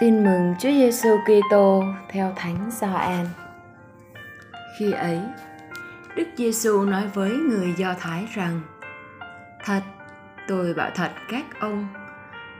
Tin 0.00 0.24
mừng 0.24 0.54
Chúa 0.58 0.68
Giêsu 0.68 1.08
Kitô 1.24 1.84
theo 2.08 2.32
Thánh 2.36 2.70
Gioan. 2.70 3.26
Khi 4.78 4.92
ấy, 4.92 5.20
Đức 6.16 6.28
Giêsu 6.36 6.84
nói 6.84 7.06
với 7.14 7.30
người 7.30 7.74
Do 7.76 7.94
Thái 7.98 8.26
rằng: 8.34 8.60
Thật, 9.64 9.80
tôi 10.48 10.74
bảo 10.74 10.90
thật 10.94 11.10
các 11.28 11.44
ông, 11.60 11.88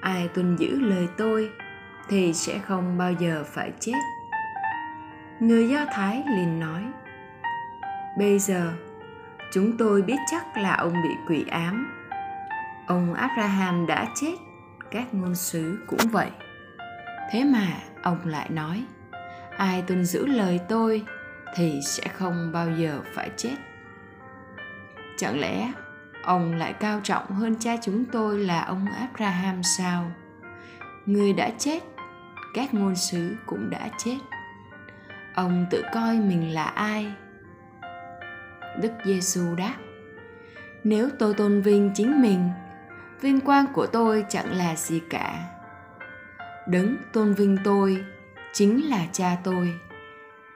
ai 0.00 0.28
tuân 0.28 0.56
giữ 0.56 0.80
lời 0.80 1.08
tôi 1.16 1.50
thì 2.08 2.32
sẽ 2.34 2.58
không 2.58 2.98
bao 2.98 3.12
giờ 3.12 3.44
phải 3.46 3.72
chết. 3.80 3.98
Người 5.40 5.68
Do 5.68 5.84
Thái 5.92 6.22
liền 6.36 6.60
nói: 6.60 6.82
Bây 8.18 8.38
giờ, 8.38 8.72
chúng 9.52 9.76
tôi 9.78 10.02
biết 10.02 10.18
chắc 10.30 10.56
là 10.56 10.74
ông 10.74 10.92
bị 10.92 11.10
quỷ 11.28 11.44
ám. 11.50 11.92
Ông 12.86 13.14
Abraham 13.14 13.86
đã 13.86 14.06
chết, 14.14 14.34
các 14.90 15.14
ngôn 15.14 15.34
sứ 15.34 15.78
cũng 15.88 16.08
vậy 16.12 16.30
thế 17.32 17.44
mà 17.44 17.66
ông 18.02 18.18
lại 18.24 18.48
nói, 18.50 18.84
ai 19.56 19.82
tuân 19.86 20.04
giữ 20.04 20.26
lời 20.26 20.60
tôi 20.68 21.04
thì 21.56 21.80
sẽ 21.84 22.02
không 22.08 22.52
bao 22.52 22.70
giờ 22.70 23.00
phải 23.14 23.30
chết. 23.36 23.54
Chẳng 25.16 25.40
lẽ 25.40 25.72
ông 26.22 26.54
lại 26.54 26.72
cao 26.72 27.00
trọng 27.02 27.30
hơn 27.30 27.56
cha 27.60 27.76
chúng 27.82 28.04
tôi 28.04 28.38
là 28.38 28.60
ông 28.62 28.86
abraham 29.00 29.62
sao? 29.62 30.12
Người 31.06 31.32
đã 31.32 31.50
chết, 31.58 31.82
các 32.54 32.74
ngôn 32.74 32.96
sứ 32.96 33.36
cũng 33.46 33.70
đã 33.70 33.88
chết. 33.98 34.18
Ông 35.34 35.66
tự 35.70 35.82
coi 35.92 36.18
mình 36.18 36.54
là 36.54 36.64
ai? 36.64 37.12
Đức 38.82 38.92
giêsu 39.04 39.54
đáp, 39.54 39.74
nếu 40.84 41.08
tôi 41.18 41.34
tôn 41.34 41.62
vinh 41.62 41.90
chính 41.94 42.22
mình, 42.22 42.48
vinh 43.20 43.40
quang 43.40 43.66
của 43.72 43.86
tôi 43.86 44.24
chẳng 44.28 44.52
là 44.52 44.76
gì 44.76 45.00
cả 45.10 45.48
đấng 46.66 46.96
tôn 47.12 47.34
vinh 47.34 47.56
tôi, 47.64 48.04
chính 48.52 48.88
là 48.88 49.06
cha 49.12 49.36
tôi. 49.44 49.74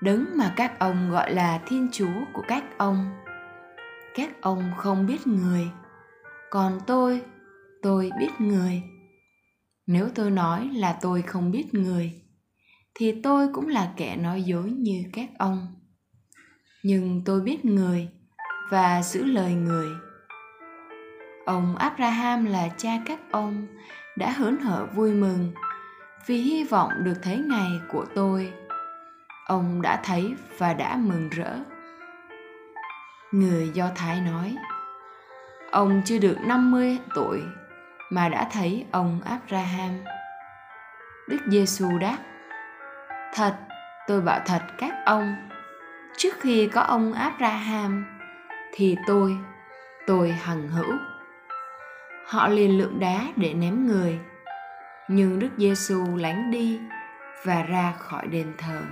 Đấng 0.00 0.26
mà 0.36 0.52
các 0.56 0.78
ông 0.78 1.10
gọi 1.10 1.34
là 1.34 1.60
thiên 1.66 1.88
chúa 1.92 2.24
của 2.32 2.42
các 2.48 2.64
ông. 2.78 3.10
Các 4.14 4.40
ông 4.40 4.72
không 4.76 5.06
biết 5.06 5.26
người, 5.26 5.70
còn 6.50 6.78
tôi 6.86 7.22
tôi 7.82 8.10
biết 8.18 8.30
người. 8.38 8.82
Nếu 9.86 10.08
tôi 10.14 10.30
nói 10.30 10.70
là 10.74 10.98
tôi 11.00 11.22
không 11.22 11.50
biết 11.50 11.74
người, 11.74 12.12
thì 12.94 13.20
tôi 13.22 13.48
cũng 13.52 13.68
là 13.68 13.92
kẻ 13.96 14.16
nói 14.16 14.42
dối 14.42 14.70
như 14.70 15.04
các 15.12 15.28
ông. 15.38 15.66
Nhưng 16.82 17.22
tôi 17.24 17.40
biết 17.40 17.64
người 17.64 18.08
và 18.70 19.02
giữ 19.02 19.24
lời 19.24 19.52
người. 19.54 19.88
Ông 21.46 21.76
abraham 21.76 22.44
là 22.44 22.68
cha 22.76 23.02
các 23.06 23.20
ông, 23.30 23.66
đã 24.16 24.30
hớn 24.30 24.56
hở 24.56 24.86
vui 24.94 25.14
mừng 25.14 25.52
vì 26.26 26.36
hy 26.36 26.64
vọng 26.64 26.90
được 27.04 27.16
thấy 27.22 27.36
ngày 27.36 27.80
của 27.92 28.04
tôi 28.14 28.52
ông 29.46 29.82
đã 29.82 30.00
thấy 30.04 30.34
và 30.58 30.74
đã 30.74 30.96
mừng 30.96 31.28
rỡ 31.28 31.58
người 33.32 33.68
do 33.68 33.88
thái 33.96 34.20
nói 34.20 34.56
ông 35.70 36.02
chưa 36.04 36.18
được 36.18 36.36
50 36.40 36.98
tuổi 37.14 37.42
mà 38.10 38.28
đã 38.28 38.48
thấy 38.52 38.86
ông 38.90 39.20
Abraham. 39.24 39.90
Đức 41.28 41.38
Giêsu 41.46 41.98
đáp: 41.98 42.18
Thật, 43.34 43.56
tôi 44.06 44.20
bảo 44.20 44.40
thật 44.46 44.62
các 44.78 44.94
ông, 45.06 45.36
trước 46.16 46.34
khi 46.40 46.68
có 46.72 46.80
ông 46.80 47.12
Abraham 47.12 48.04
thì 48.72 48.96
tôi, 49.06 49.36
tôi 50.06 50.32
hằng 50.32 50.68
hữu. 50.68 50.94
Họ 52.26 52.48
liền 52.48 52.78
lượm 52.78 52.98
đá 52.98 53.20
để 53.36 53.54
ném 53.54 53.86
người, 53.86 54.18
nhưng 55.12 55.38
Đức 55.38 55.48
Giêsu 55.56 56.16
lánh 56.16 56.50
đi 56.50 56.80
và 57.44 57.62
ra 57.62 57.92
khỏi 57.98 58.26
đền 58.26 58.52
thờ. 58.58 58.82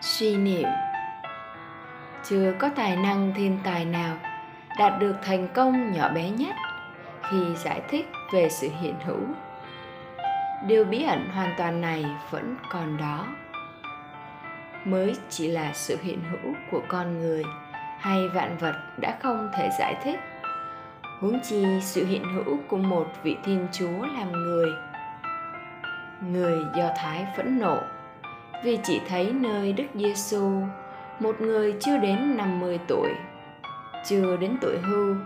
Suy 0.00 0.36
niệm 0.36 0.68
Chưa 2.24 2.54
có 2.58 2.68
tài 2.76 2.96
năng 2.96 3.32
thiên 3.36 3.58
tài 3.64 3.84
nào 3.84 4.16
đạt 4.78 5.00
được 5.00 5.14
thành 5.22 5.48
công 5.54 5.92
nhỏ 5.92 6.08
bé 6.14 6.30
nhất 6.30 6.54
khi 7.30 7.38
giải 7.64 7.82
thích 7.88 8.06
về 8.32 8.48
sự 8.48 8.68
hiện 8.80 8.94
hữu 9.04 9.20
điều 10.66 10.84
bí 10.84 11.02
ẩn 11.02 11.28
hoàn 11.34 11.54
toàn 11.58 11.80
này 11.80 12.04
vẫn 12.30 12.56
còn 12.70 12.96
đó. 12.96 13.26
Mới 14.84 15.16
chỉ 15.28 15.48
là 15.48 15.72
sự 15.72 15.98
hiện 16.02 16.20
hữu 16.30 16.54
của 16.70 16.82
con 16.88 17.18
người 17.18 17.44
hay 17.98 18.28
vạn 18.28 18.56
vật 18.58 18.74
đã 18.96 19.18
không 19.22 19.50
thể 19.56 19.70
giải 19.78 19.96
thích. 20.04 20.20
Huống 21.20 21.40
chi 21.40 21.66
sự 21.80 22.06
hiện 22.06 22.24
hữu 22.34 22.58
của 22.68 22.76
một 22.76 23.06
vị 23.22 23.36
thiên 23.44 23.66
chúa 23.72 24.06
làm 24.16 24.32
người. 24.32 24.70
Người 26.20 26.64
do 26.76 26.90
thái 26.96 27.26
phẫn 27.36 27.58
nộ, 27.58 27.78
vì 28.64 28.78
chỉ 28.82 29.00
thấy 29.08 29.32
nơi 29.32 29.72
đức 29.72 29.86
giêsu 29.94 30.62
một 31.20 31.40
người 31.40 31.74
chưa 31.80 31.98
đến 31.98 32.36
50 32.36 32.78
tuổi, 32.88 33.10
chưa 34.04 34.36
đến 34.36 34.56
tuổi 34.60 34.78
hưu, 34.78 35.16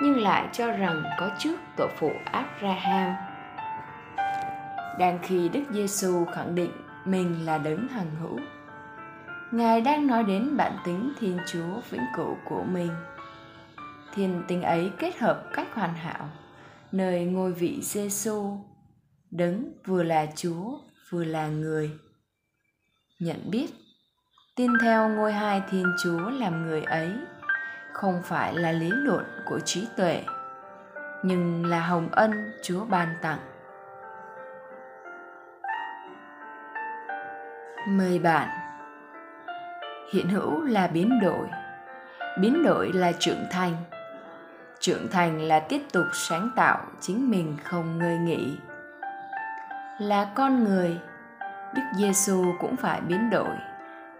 nhưng 0.00 0.20
lại 0.20 0.48
cho 0.52 0.72
rằng 0.72 1.02
có 1.18 1.30
trước 1.38 1.56
tổ 1.76 1.88
phụ 1.98 2.12
Abraham 2.24 3.14
đang 4.98 5.18
khi 5.22 5.48
Đức 5.48 5.62
Giêsu 5.72 6.24
khẳng 6.24 6.54
định 6.54 6.70
mình 7.04 7.46
là 7.46 7.58
đấng 7.58 7.88
hằng 7.88 8.10
hữu. 8.20 8.38
Ngài 9.50 9.80
đang 9.80 10.06
nói 10.06 10.24
đến 10.24 10.56
bản 10.56 10.76
tính 10.84 11.12
Thiên 11.18 11.38
Chúa 11.52 11.80
vĩnh 11.90 12.04
cửu 12.16 12.36
của 12.48 12.62
mình. 12.62 12.90
Thiên 14.14 14.42
tính 14.48 14.62
ấy 14.62 14.90
kết 14.98 15.18
hợp 15.18 15.44
cách 15.54 15.74
hoàn 15.74 15.94
hảo, 15.94 16.28
nơi 16.92 17.24
ngôi 17.24 17.52
vị 17.52 17.78
Giêsu, 17.82 18.58
đấng 19.30 19.72
vừa 19.86 20.02
là 20.02 20.26
Chúa 20.36 20.78
vừa 21.10 21.24
là 21.24 21.46
người. 21.46 21.90
Nhận 23.18 23.50
biết, 23.50 23.66
tin 24.56 24.70
theo 24.82 25.08
ngôi 25.08 25.32
hai 25.32 25.62
Thiên 25.70 25.86
Chúa 26.02 26.30
làm 26.30 26.66
người 26.66 26.82
ấy 26.82 27.12
không 27.92 28.22
phải 28.24 28.54
là 28.54 28.72
lý 28.72 28.90
luận 28.90 29.24
của 29.46 29.60
trí 29.60 29.86
tuệ, 29.96 30.24
nhưng 31.22 31.66
là 31.66 31.86
hồng 31.86 32.08
ân 32.12 32.52
Chúa 32.62 32.84
ban 32.84 33.08
tặng 33.22 33.38
mời 37.86 38.18
bạn. 38.18 38.48
Hiện 40.12 40.28
hữu 40.28 40.62
là 40.62 40.86
biến 40.86 41.20
đổi. 41.22 41.46
Biến 42.40 42.62
đổi 42.62 42.92
là 42.92 43.12
trưởng 43.18 43.44
thành. 43.50 43.72
Trưởng 44.80 45.08
thành 45.08 45.40
là 45.40 45.60
tiếp 45.60 45.82
tục 45.92 46.04
sáng 46.12 46.50
tạo 46.56 46.78
chính 47.00 47.30
mình 47.30 47.56
không 47.64 47.98
ngơi 47.98 48.18
nghỉ. 48.18 48.56
Là 49.98 50.28
con 50.34 50.64
người, 50.64 50.98
đức 51.74 51.82
giêsu 51.96 52.44
cũng 52.60 52.76
phải 52.76 53.00
biến 53.00 53.30
đổi, 53.30 53.56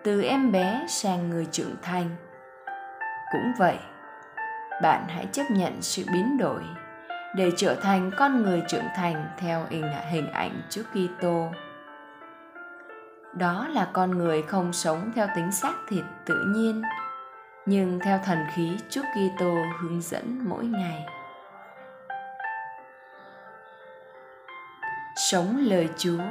từ 0.02 0.22
em 0.22 0.52
bé 0.52 0.84
sang 0.88 1.30
người 1.30 1.46
trưởng 1.52 1.74
thành. 1.82 2.10
Cũng 3.32 3.52
vậy, 3.58 3.78
bạn 4.82 5.04
hãy 5.08 5.26
chấp 5.32 5.50
nhận 5.50 5.82
sự 5.82 6.02
biến 6.12 6.38
đổi 6.38 6.62
để 7.36 7.50
trở 7.56 7.74
thành 7.74 8.10
con 8.16 8.42
người 8.42 8.62
trưởng 8.68 8.88
thành 8.96 9.26
theo 9.38 9.66
hình 10.10 10.32
ảnh 10.32 10.60
Chúa 10.70 10.82
Kitô 10.82 11.50
đó 13.38 13.68
là 13.68 13.90
con 13.92 14.10
người 14.10 14.42
không 14.42 14.72
sống 14.72 15.12
theo 15.14 15.26
tính 15.36 15.52
xác 15.52 15.74
thịt 15.88 16.04
tự 16.26 16.44
nhiên 16.46 16.82
nhưng 17.66 17.98
theo 18.04 18.18
thần 18.24 18.38
khí 18.54 18.76
Chúa 18.90 19.02
Kitô 19.02 19.54
hướng 19.80 20.00
dẫn 20.00 20.40
mỗi 20.48 20.64
ngày. 20.64 21.06
Sống 25.16 25.56
lời 25.56 25.88
Chúa. 25.96 26.22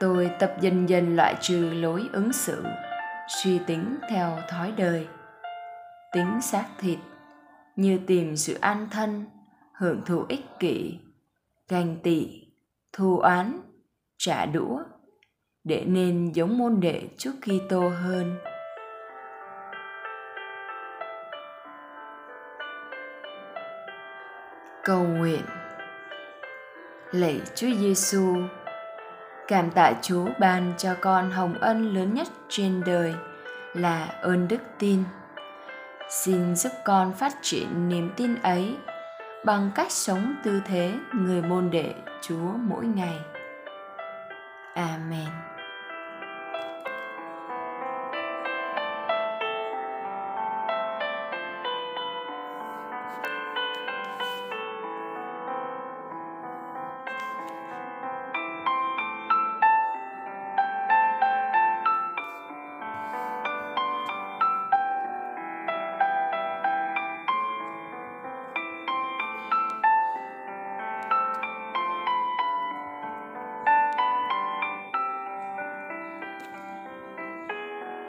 Tôi 0.00 0.30
tập 0.38 0.54
dần 0.60 0.88
dần 0.88 1.16
loại 1.16 1.34
trừ 1.40 1.70
lối 1.70 2.08
ứng 2.12 2.32
xử, 2.32 2.64
suy 3.28 3.58
tính 3.58 3.98
theo 4.10 4.38
thói 4.48 4.72
đời, 4.76 5.08
tính 6.12 6.40
xác 6.42 6.64
thịt 6.78 6.98
như 7.76 8.00
tìm 8.06 8.36
sự 8.36 8.54
an 8.60 8.88
thân, 8.90 9.26
hưởng 9.74 10.02
thụ 10.06 10.24
ích 10.28 10.44
kỷ, 10.58 10.98
ganh 11.68 11.96
tị 12.02 12.46
thù 12.92 13.18
oán 13.18 13.60
trả 14.18 14.46
đũa 14.46 14.78
để 15.64 15.84
nên 15.86 16.32
giống 16.32 16.58
môn 16.58 16.80
đệ 16.80 17.02
Chúa 17.18 17.30
Kitô 17.42 17.88
hơn. 17.88 18.38
Cầu 24.84 25.02
nguyện 25.04 25.42
Lạy 27.10 27.40
Chúa 27.54 27.70
Giêsu, 27.78 28.36
cảm 29.48 29.70
tạ 29.70 29.92
Chúa 30.02 30.26
ban 30.40 30.72
cho 30.78 30.94
con 31.00 31.30
hồng 31.30 31.54
ân 31.60 31.94
lớn 31.94 32.14
nhất 32.14 32.28
trên 32.48 32.82
đời 32.86 33.14
là 33.74 34.06
ơn 34.22 34.48
đức 34.48 34.60
tin. 34.78 35.02
Xin 36.08 36.56
giúp 36.56 36.72
con 36.84 37.12
phát 37.12 37.32
triển 37.42 37.88
niềm 37.88 38.10
tin 38.16 38.34
ấy 38.42 38.76
bằng 39.44 39.70
cách 39.74 39.90
sống 39.90 40.34
tư 40.44 40.60
thế 40.66 40.94
người 41.12 41.42
môn 41.42 41.70
đệ 41.70 41.94
Chúa 42.22 42.52
mỗi 42.58 42.84
ngày. 42.84 43.18
Amen. 44.74 45.51